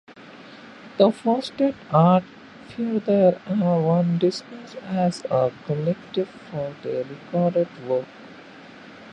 "Two 0.97 1.11
Fisted 1.11 1.75
Art" 1.91 2.23
featured 2.69 3.39
one 3.59 4.17
disc 4.17 4.43
as 4.85 5.23
a 5.25 5.51
collection 5.67 6.27
of 6.53 6.81
their 6.81 7.03
recorded 7.03 7.67
work. 7.87 8.07